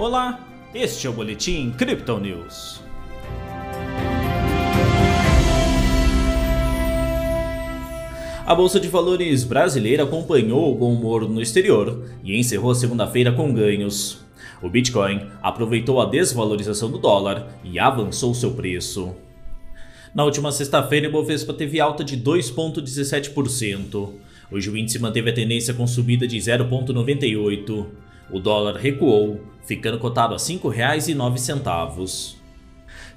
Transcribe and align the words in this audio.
Olá, 0.00 0.48
este 0.74 1.06
é 1.06 1.10
o 1.10 1.12
Boletim 1.12 1.72
Crypto 1.72 2.18
News. 2.18 2.80
A 8.46 8.54
Bolsa 8.54 8.80
de 8.80 8.88
Valores 8.88 9.44
brasileira 9.44 10.04
acompanhou 10.04 10.72
o 10.72 10.74
bom 10.74 10.94
humor 10.94 11.28
no 11.28 11.38
exterior 11.38 12.02
e 12.24 12.34
encerrou 12.34 12.70
a 12.70 12.74
segunda-feira 12.74 13.30
com 13.30 13.52
ganhos. 13.52 14.24
O 14.62 14.70
Bitcoin 14.70 15.20
aproveitou 15.42 16.00
a 16.00 16.06
desvalorização 16.06 16.90
do 16.90 16.96
dólar 16.96 17.60
e 17.62 17.78
avançou 17.78 18.32
seu 18.32 18.52
preço. 18.52 19.14
Na 20.14 20.24
última 20.24 20.50
sexta-feira, 20.50 21.08
o 21.08 21.10
Ibovespa 21.10 21.52
teve 21.52 21.78
alta 21.78 22.02
de 22.02 22.16
2,17%. 22.16 24.14
Hoje 24.50 24.70
o 24.70 24.76
índice 24.78 24.98
manteve 24.98 25.28
a 25.28 25.34
tendência 25.34 25.74
com 25.74 25.86
subida 25.86 26.26
de 26.26 26.38
0,98%. 26.38 28.09
O 28.32 28.38
dólar 28.38 28.76
recuou, 28.76 29.40
ficando 29.64 29.98
cotado 29.98 30.34
a 30.34 30.36
R$ 30.36 30.42
5,09. 30.42 32.34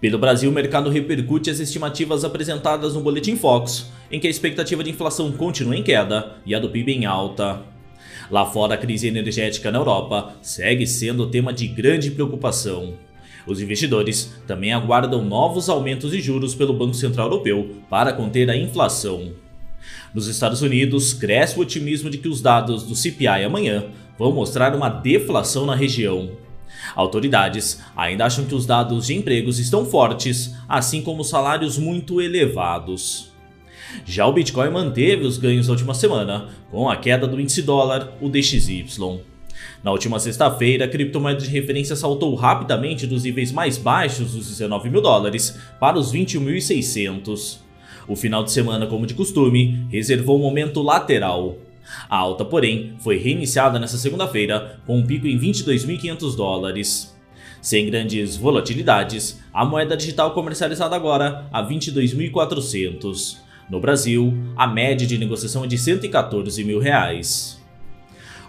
Pelo 0.00 0.18
Brasil, 0.18 0.48
o 0.48 0.52
mercado 0.52 0.88
repercute 0.88 1.50
as 1.50 1.58
estimativas 1.58 2.24
apresentadas 2.24 2.94
no 2.94 3.00
Boletim 3.00 3.36
Fox, 3.36 3.90
em 4.10 4.20
que 4.20 4.26
a 4.26 4.30
expectativa 4.30 4.84
de 4.84 4.90
inflação 4.90 5.32
continua 5.32 5.76
em 5.76 5.82
queda 5.82 6.36
e 6.46 6.54
a 6.54 6.58
do 6.58 6.70
PIB 6.70 6.92
em 6.92 7.06
alta. 7.06 7.62
Lá 8.30 8.46
fora, 8.46 8.74
a 8.74 8.78
crise 8.78 9.08
energética 9.08 9.70
na 9.70 9.78
Europa 9.78 10.34
segue 10.40 10.86
sendo 10.86 11.26
tema 11.26 11.52
de 11.52 11.66
grande 11.66 12.12
preocupação. 12.12 12.94
Os 13.46 13.60
investidores 13.60 14.32
também 14.46 14.72
aguardam 14.72 15.24
novos 15.24 15.68
aumentos 15.68 16.12
de 16.12 16.20
juros 16.20 16.54
pelo 16.54 16.72
Banco 16.72 16.94
Central 16.94 17.26
Europeu 17.26 17.76
para 17.90 18.12
conter 18.12 18.48
a 18.48 18.56
inflação. 18.56 19.32
Nos 20.14 20.28
Estados 20.28 20.62
Unidos, 20.62 21.12
cresce 21.12 21.58
o 21.58 21.62
otimismo 21.62 22.08
de 22.08 22.18
que 22.18 22.28
os 22.28 22.40
dados 22.40 22.84
do 22.84 22.94
CPI 22.94 23.44
amanhã 23.44 23.86
vão 24.20 24.32
mostrar 24.32 24.76
uma 24.76 24.90
deflação 24.90 25.64
na 25.64 25.74
região. 25.74 26.32
Autoridades 26.94 27.80
ainda 27.96 28.26
acham 28.26 28.44
que 28.44 28.54
os 28.54 28.66
dados 28.66 29.06
de 29.06 29.14
empregos 29.14 29.58
estão 29.58 29.86
fortes, 29.86 30.54
assim 30.68 31.00
como 31.00 31.24
salários 31.24 31.78
muito 31.78 32.20
elevados. 32.20 33.32
Já 34.04 34.26
o 34.26 34.32
Bitcoin 34.34 34.68
manteve 34.68 35.24
os 35.24 35.38
ganhos 35.38 35.68
da 35.68 35.72
última 35.72 35.94
semana, 35.94 36.50
com 36.70 36.86
a 36.86 36.96
queda 36.96 37.26
do 37.26 37.40
índice 37.40 37.62
dólar, 37.62 38.12
o 38.20 38.28
DXY. 38.28 38.84
Na 39.82 39.90
última 39.90 40.20
sexta-feira, 40.20 40.84
a 40.84 40.88
criptomoeda 40.88 41.40
de 41.40 41.48
referência 41.48 41.96
saltou 41.96 42.34
rapidamente 42.34 43.06
dos 43.06 43.24
níveis 43.24 43.50
mais 43.50 43.78
baixos 43.78 44.34
dos 44.34 44.48
19 44.48 44.90
mil 44.90 45.00
dólares 45.00 45.58
para 45.80 45.98
os 45.98 46.12
21.600. 46.12 47.56
O 48.06 48.14
final 48.14 48.44
de 48.44 48.52
semana, 48.52 48.86
como 48.86 49.06
de 49.06 49.14
costume, 49.14 49.86
reservou 49.90 50.38
um 50.38 50.42
momento 50.42 50.82
lateral. 50.82 51.56
A 52.08 52.16
alta, 52.16 52.44
porém, 52.44 52.94
foi 53.00 53.18
reiniciada 53.18 53.78
nesta 53.78 53.96
segunda-feira 53.96 54.80
com 54.86 54.98
um 54.98 55.06
pico 55.06 55.26
em 55.26 55.38
22.500 55.38 56.36
dólares. 56.36 57.16
Sem 57.60 57.86
grandes 57.86 58.36
volatilidades, 58.36 59.40
a 59.52 59.64
moeda 59.64 59.96
digital 59.96 60.32
comercializada 60.32 60.96
agora 60.96 61.46
a 61.52 61.62
22.400. 61.62 63.38
No 63.68 63.78
Brasil, 63.78 64.32
a 64.56 64.66
média 64.66 65.06
de 65.06 65.18
negociação 65.18 65.64
é 65.64 65.66
de 65.66 65.76
114 65.76 66.64
mil 66.64 66.80
reais. 66.80 67.60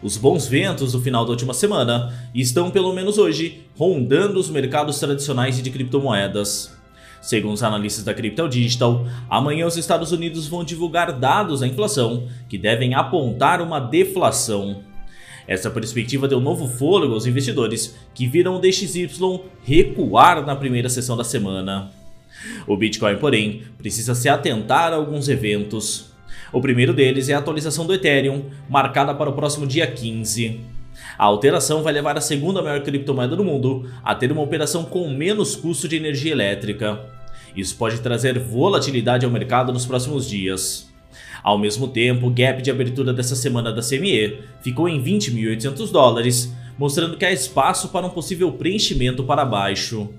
Os 0.01 0.17
bons 0.17 0.47
ventos 0.47 0.93
do 0.93 1.01
final 1.01 1.25
da 1.25 1.31
última 1.31 1.53
semana 1.53 2.11
estão, 2.33 2.71
pelo 2.71 2.91
menos 2.91 3.19
hoje, 3.19 3.61
rondando 3.77 4.39
os 4.39 4.49
mercados 4.49 4.97
tradicionais 4.97 5.61
de 5.61 5.69
criptomoedas. 5.69 6.75
Segundo 7.21 7.53
os 7.53 7.61
analistas 7.61 8.03
da 8.03 8.13
Crypto 8.13 8.49
Digital, 8.49 9.05
amanhã 9.29 9.67
os 9.67 9.77
Estados 9.77 10.11
Unidos 10.11 10.47
vão 10.47 10.63
divulgar 10.63 11.11
dados 11.11 11.59
da 11.59 11.67
inflação 11.67 12.27
que 12.49 12.57
devem 12.57 12.95
apontar 12.95 13.61
uma 13.61 13.79
deflação. 13.79 14.83
Essa 15.47 15.69
perspectiva 15.69 16.27
deu 16.27 16.39
novo 16.39 16.67
fôlego 16.67 17.13
aos 17.13 17.27
investidores 17.27 17.95
que 18.13 18.27
viram 18.27 18.55
o 18.55 18.59
DXY 18.59 19.09
recuar 19.63 20.45
na 20.45 20.55
primeira 20.55 20.89
sessão 20.89 21.15
da 21.15 21.23
semana. 21.23 21.91
O 22.65 22.75
Bitcoin, 22.75 23.17
porém, 23.17 23.63
precisa 23.77 24.15
se 24.15 24.27
atentar 24.27 24.91
a 24.91 24.95
alguns 24.95 25.29
eventos. 25.29 26.11
O 26.51 26.59
primeiro 26.59 26.93
deles 26.93 27.29
é 27.29 27.33
a 27.33 27.37
atualização 27.37 27.85
do 27.85 27.93
Ethereum, 27.93 28.45
marcada 28.69 29.13
para 29.13 29.29
o 29.29 29.33
próximo 29.33 29.67
dia 29.67 29.85
15. 29.85 30.59
A 31.17 31.25
alteração 31.25 31.83
vai 31.83 31.93
levar 31.93 32.17
a 32.17 32.21
segunda 32.21 32.61
maior 32.61 32.81
criptomoeda 32.81 33.35
do 33.35 33.43
mundo 33.43 33.89
a 34.03 34.15
ter 34.15 34.31
uma 34.31 34.41
operação 34.41 34.83
com 34.83 35.09
menos 35.09 35.55
custo 35.55 35.87
de 35.87 35.95
energia 35.95 36.31
elétrica. 36.31 36.99
Isso 37.55 37.75
pode 37.75 37.99
trazer 37.99 38.39
volatilidade 38.39 39.25
ao 39.25 39.31
mercado 39.31 39.73
nos 39.73 39.85
próximos 39.85 40.29
dias. 40.29 40.89
Ao 41.43 41.57
mesmo 41.57 41.87
tempo, 41.87 42.27
o 42.27 42.31
gap 42.31 42.61
de 42.61 42.71
abertura 42.71 43.13
dessa 43.13 43.35
semana 43.35 43.71
da 43.71 43.81
CME 43.81 44.39
ficou 44.61 44.87
em 44.87 45.01
20.800 45.01 45.91
dólares, 45.91 46.53
mostrando 46.77 47.17
que 47.17 47.25
há 47.25 47.31
espaço 47.31 47.89
para 47.89 48.05
um 48.05 48.11
possível 48.11 48.51
preenchimento 48.51 49.23
para 49.23 49.43
baixo. 49.43 50.09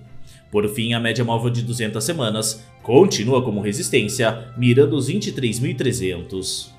Por 0.50 0.68
fim, 0.68 0.92
a 0.92 1.00
média 1.00 1.24
móvel 1.24 1.50
de 1.50 1.62
200 1.62 2.02
semanas 2.02 2.66
continua 2.82 3.42
como 3.42 3.60
resistência, 3.60 4.48
mirando 4.56 4.96
os 4.96 5.08
23.300. 5.08 6.70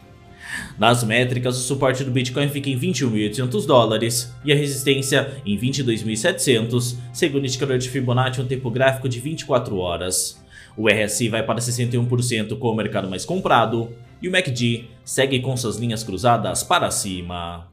Nas 0.77 1.03
métricas, 1.03 1.57
o 1.57 1.61
suporte 1.61 2.03
do 2.03 2.11
Bitcoin 2.11 2.49
fica 2.49 2.69
em 2.69 2.77
21.800 2.77 3.65
dólares 3.65 4.31
e 4.45 4.51
a 4.51 4.55
resistência 4.55 5.41
em 5.43 5.57
22.700, 5.57 6.97
segundo 7.11 7.43
o 7.43 7.47
indicador 7.47 7.79
de 7.79 7.89
Fibonacci 7.89 8.41
um 8.41 8.45
tempo 8.45 8.69
gráfico 8.69 9.09
de 9.09 9.19
24 9.19 9.75
horas. 9.77 10.42
O 10.75 10.89
RSI 10.89 11.29
vai 11.29 11.43
para 11.43 11.59
61% 11.59 12.57
com 12.57 12.67
o 12.69 12.75
mercado 12.75 13.09
mais 13.09 13.25
comprado 13.25 13.91
e 14.21 14.27
o 14.27 14.31
MACD 14.31 14.85
segue 15.03 15.39
com 15.39 15.55
suas 15.55 15.77
linhas 15.77 16.03
cruzadas 16.03 16.63
para 16.63 16.89
cima. 16.89 17.71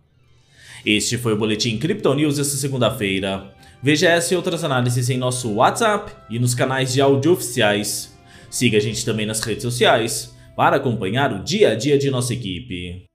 Este 0.84 1.18
foi 1.18 1.34
o 1.34 1.36
Boletim 1.36 1.78
Crypto 1.78 2.12
News 2.14 2.38
esta 2.38 2.56
segunda-feira. 2.56 3.54
Veja 3.82 4.08
essa 4.08 4.34
e 4.34 4.36
outras 4.36 4.64
análises 4.64 5.08
em 5.08 5.16
nosso 5.16 5.54
WhatsApp 5.54 6.12
e 6.28 6.38
nos 6.38 6.54
canais 6.54 6.92
de 6.92 7.00
áudio 7.00 7.32
oficiais. 7.32 8.16
Siga 8.50 8.78
a 8.78 8.80
gente 8.80 9.04
também 9.04 9.26
nas 9.26 9.40
redes 9.40 9.62
sociais 9.62 10.34
para 10.56 10.76
acompanhar 10.76 11.32
o 11.32 11.42
dia 11.42 11.70
a 11.70 11.74
dia 11.74 11.98
de 11.98 12.10
nossa 12.10 12.34
equipe. 12.34 13.09